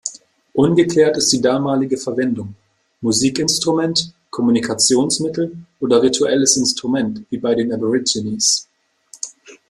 Ungeklärt 0.53 1.15
ist 1.17 1.31
die 1.31 1.41
damalige 1.41 1.95
Verwendung: 1.95 2.55
Musikinstrument, 3.01 4.11
Kommunikationsmittel 4.31 5.55
oder 5.79 6.01
rituelles 6.01 6.57
Instrument, 6.57 7.23
wie 7.29 7.37
bei 7.37 7.53
den 7.53 7.71
Aborigines. 7.71 8.67